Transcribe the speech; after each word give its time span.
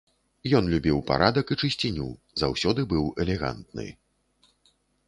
Ён 0.59 0.69
любіў 0.73 0.97
парадак 1.11 1.53
і 1.55 1.59
чысціню, 1.67 2.09
заўсёды 2.45 2.81
быў 2.95 3.05
элегантны. 3.27 3.87